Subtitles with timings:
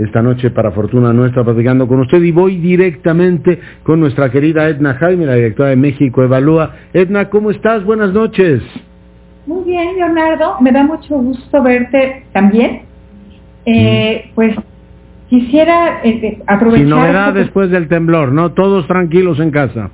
[0.00, 4.94] esta noche para fortuna nuestra platicando con usted y voy directamente con nuestra querida Edna
[4.94, 6.74] Jaime, la directora de México Evalúa.
[6.92, 7.84] Edna, ¿cómo estás?
[7.84, 8.62] Buenas noches.
[9.46, 12.82] Muy bien, Leonardo, me da mucho gusto verte también.
[13.66, 14.34] Eh, mm.
[14.34, 14.56] Pues
[15.28, 16.86] quisiera eh, aprovechar...
[16.86, 18.52] Sin novedad después del temblor, ¿no?
[18.52, 19.90] Todos tranquilos en casa.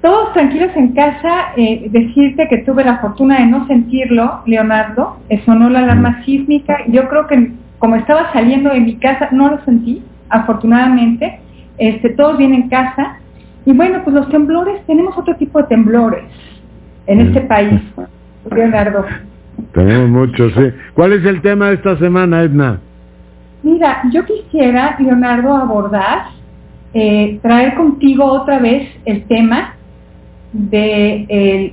[0.00, 5.68] Todos tranquilos en casa, eh, decirte que tuve la fortuna de no sentirlo, Leonardo, sonó
[5.68, 6.24] la alarma mm.
[6.24, 11.40] sísmica, yo creo que como estaba saliendo de mi casa, no lo sentí, afortunadamente,
[11.78, 13.16] este, todos vienen en casa,
[13.64, 16.24] y bueno, pues los temblores, tenemos otro tipo de temblores
[17.06, 17.20] en mm.
[17.22, 17.80] este país,
[18.54, 19.06] Leonardo.
[19.72, 20.70] Tenemos muchos, sí.
[20.92, 22.80] ¿Cuál es el tema de esta semana, Edna?
[23.62, 26.26] Mira, yo quisiera, Leonardo, abordar,
[26.92, 29.74] eh, traer contigo otra vez el tema
[30.52, 31.72] de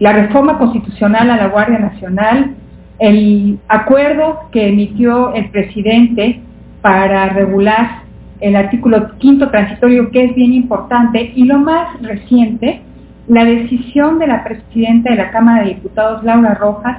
[0.00, 2.54] la reforma constitucional a la Guardia Nacional,
[2.98, 6.40] el acuerdo que emitió el presidente
[6.82, 8.02] para regular
[8.40, 12.82] el artículo quinto transitorio, que es bien importante, y lo más reciente,
[13.26, 16.98] la decisión de la presidenta de la Cámara de Diputados, Laura Rojas,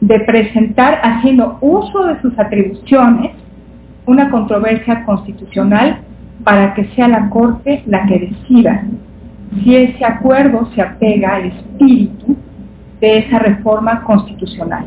[0.00, 3.32] de presentar, haciendo uso de sus atribuciones,
[4.06, 5.98] una controversia constitucional
[6.44, 8.84] para que sea la Corte la que decida
[9.62, 12.36] si ese acuerdo se apega al espíritu
[13.00, 14.86] de esa reforma constitucional.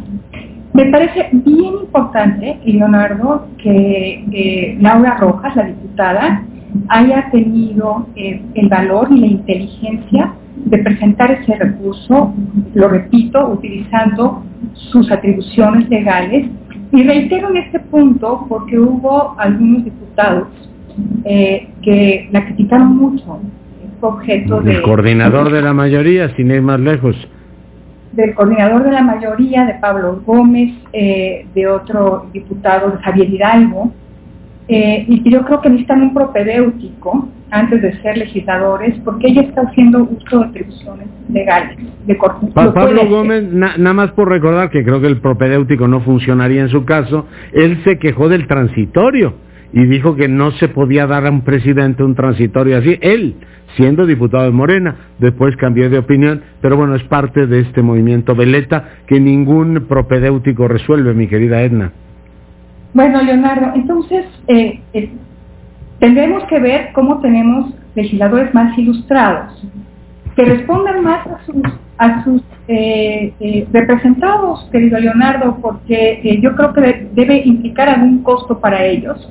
[0.74, 6.44] Me parece bien importante, Leonardo, que eh, Laura Rojas, la diputada,
[6.88, 12.34] haya tenido eh, el valor y la inteligencia de presentar ese recurso,
[12.74, 16.50] lo repito, utilizando sus atribuciones legales.
[16.94, 20.48] Y reitero en este punto porque hubo algunos diputados
[21.26, 23.40] eh, que la criticaron mucho
[24.02, 24.76] objeto de...
[24.76, 27.16] El coordinador de la mayoría, sin ir más lejos.
[28.12, 33.92] Del coordinador de la mayoría, de Pablo Gómez, eh, de otro diputado, de Javier Hidalgo,
[34.68, 39.62] eh, y yo creo que necesitan un propedéutico antes de ser legisladores, porque ella está
[39.62, 42.18] haciendo uso de atribuciones legales de
[42.54, 46.86] Pablo Gómez, nada más por recordar que creo que el propedéutico no funcionaría en su
[46.86, 49.34] caso, él se quejó del transitorio
[49.74, 52.98] y dijo que no se podía dar a un presidente un transitorio así.
[53.02, 53.36] Él,
[53.78, 58.36] siendo diputado de Morena, después cambió de opinión, pero bueno, es parte de este movimiento
[58.36, 61.92] veleta que ningún propedéutico resuelve, mi querida Edna.
[62.94, 65.10] Bueno, Leonardo, entonces eh, eh,
[66.00, 69.66] tendremos que ver cómo tenemos legisladores más ilustrados,
[70.36, 71.56] que respondan más a sus,
[71.98, 78.84] a sus eh, representados, querido Leonardo, porque yo creo que debe implicar algún costo para
[78.84, 79.30] ellos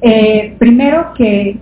[0.00, 1.58] eh, primero que,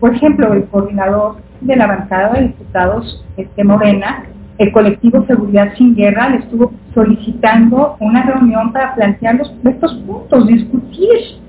[0.00, 4.24] por ejemplo, el coordinador de la bancada de diputados este, Morena,
[4.58, 11.42] el colectivo Seguridad sin Guerra, le estuvo solicitando una reunión para plantear estos puntos, discutir.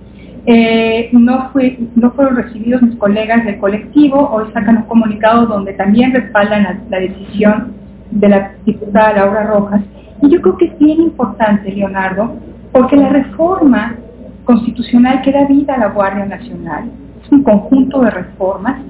[0.46, 5.74] Eh, no, fue, no fueron recibidos mis colegas del colectivo, hoy sacan un comunicado donde
[5.74, 7.74] también respaldan la decisión
[8.12, 9.82] de la diputada Laura Rojas.
[10.22, 12.36] Y yo creo que es bien importante, Leonardo,
[12.72, 13.96] porque la reforma
[14.46, 16.92] constitucional que da vida a la Guardia Nacional.
[17.24, 18.81] Es un conjunto de reformas.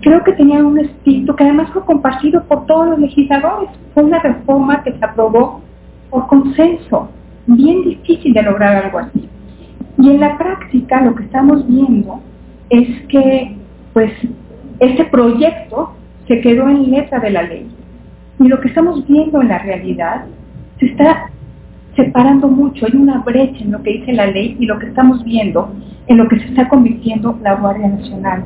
[0.00, 3.70] Creo que tenían un espíritu que además fue compartido por todos los legisladores.
[3.94, 5.60] Fue una reforma que se aprobó
[6.10, 7.10] por consenso.
[7.46, 9.28] Bien difícil de lograr algo así.
[9.98, 12.20] Y en la práctica lo que estamos viendo
[12.70, 13.56] es que
[13.92, 14.12] pues
[14.78, 15.92] este proyecto
[16.26, 17.68] se quedó en letra de la ley.
[18.38, 20.24] Y lo que estamos viendo en la realidad
[20.78, 21.30] se está
[21.96, 25.24] separando mucho, hay una brecha en lo que dice la ley y lo que estamos
[25.24, 25.72] viendo
[26.06, 28.44] en lo que se está convirtiendo la Guardia Nacional.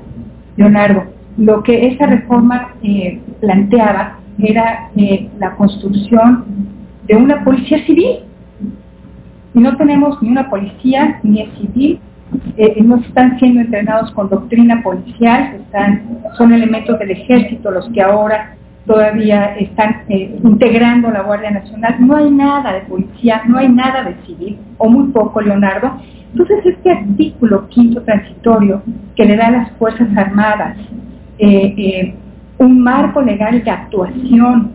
[0.57, 1.05] Leonardo,
[1.37, 6.45] lo que esa reforma eh, planteaba era eh, la construcción
[7.07, 8.21] de una policía civil.
[9.55, 12.01] Y no tenemos ni una policía ni es civil,
[12.57, 15.61] eh, no están siendo entrenados con doctrina policial,
[16.37, 21.97] son elementos del ejército los que ahora todavía están eh, integrando la Guardia Nacional.
[22.01, 25.99] No hay nada de policía, no hay nada de civil, o muy poco, Leonardo.
[26.33, 28.83] Entonces, este artículo quinto transitorio
[29.15, 30.77] que le da a las Fuerzas Armadas
[31.39, 32.15] eh, eh,
[32.59, 34.73] un marco legal de actuación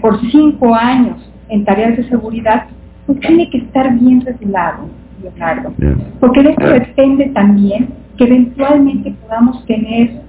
[0.00, 1.16] por cinco años
[1.48, 2.66] en tareas de seguridad,
[3.06, 4.88] pues tiene que estar bien regulado,
[5.22, 5.72] Leonardo.
[6.20, 10.22] Porque de esto depende también que eventualmente podamos tener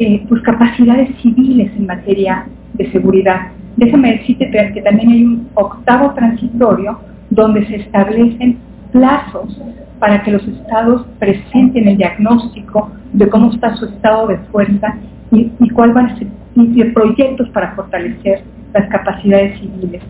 [0.00, 3.48] eh, pues capacidades civiles en materia de seguridad.
[3.76, 6.98] Déjame decirte que también hay un octavo transitorio
[7.28, 8.56] donde se establecen
[8.92, 9.60] plazos
[9.98, 14.96] para que los estados presenten el diagnóstico de cómo está su estado de fuerza
[15.32, 16.28] y, y cuál van a ser
[16.94, 18.42] proyectos para fortalecer
[18.72, 20.00] las capacidades civiles.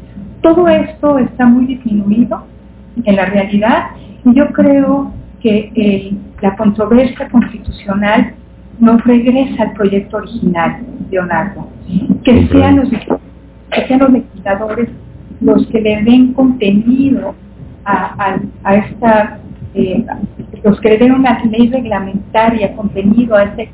[0.41, 2.45] Todo esto está muy disminuido
[3.05, 3.87] en la realidad
[4.25, 8.35] y yo creo que la controversia constitucional
[8.81, 10.81] nos regresa al proyecto original,
[11.11, 11.69] Leonardo.
[12.25, 14.89] Que sean los, que sean los legisladores
[15.41, 17.35] los que le den contenido
[17.85, 18.37] a,
[18.73, 19.39] esta,
[19.75, 20.05] eh,
[20.63, 23.71] los que le den una ley reglamentaria, contenido a este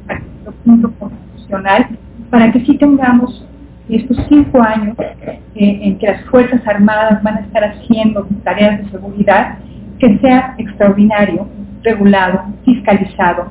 [0.64, 1.88] punto constitucional,
[2.30, 3.44] para que sí tengamos
[3.88, 8.90] estos cinco años eh, en que las Fuerzas Armadas van a estar haciendo tareas de
[8.90, 9.58] seguridad,
[9.98, 11.46] que sea extraordinario,
[11.82, 13.48] regulado, fiscalizado,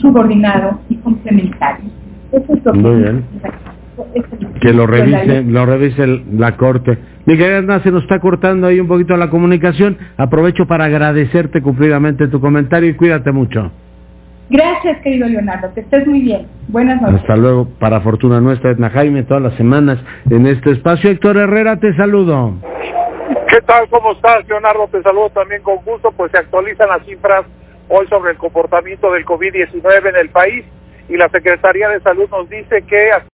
[0.00, 1.90] subordinado y complementario.
[2.32, 3.24] Eso es lo Muy bien.
[4.60, 6.98] Que lo revise, lo revise la Corte.
[7.26, 9.96] Miguel se nos está cortando ahí un poquito la comunicación.
[10.16, 13.70] Aprovecho para agradecerte cumplidamente tu comentario y cuídate mucho.
[14.50, 15.72] Gracias, querido Leonardo.
[15.74, 16.46] Que estés muy bien.
[16.68, 17.20] Buenas noches.
[17.20, 17.66] Hasta luego.
[17.78, 19.98] Para fortuna nuestra, Edna Jaime, todas las semanas
[20.28, 21.10] en este espacio.
[21.10, 22.54] Héctor Herrera, te saludo.
[23.48, 23.88] ¿Qué tal?
[23.88, 24.86] ¿Cómo estás, Leonardo?
[24.92, 26.12] Te saludo también con gusto.
[26.12, 27.44] Pues se actualizan las cifras
[27.88, 30.64] hoy sobre el comportamiento del COVID-19 en el país
[31.08, 33.12] y la Secretaría de Salud nos dice que